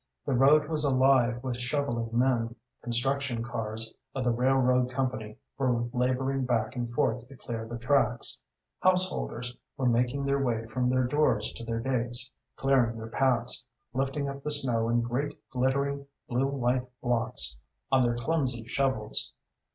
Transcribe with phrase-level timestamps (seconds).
[0.25, 6.43] The road was alive with shovelling men, construction cars of the railroad company were laboring
[6.43, 8.41] back and forth to clear the tracks,
[8.79, 14.27] householders were making their way from their doors to their gates, clearing their paths, lifting
[14.27, 17.59] up the snow in great, glittering, blue white blocks
[17.91, 19.31] on their clumsy shovels.